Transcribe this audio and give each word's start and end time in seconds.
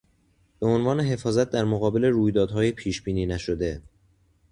بهعنوان 0.59 0.99
حفاظت 1.01 1.49
در 1.49 1.65
مقابل 1.65 2.05
رویدادهای 2.05 2.71
پیشبینی 2.71 3.25
نشده 3.25 3.81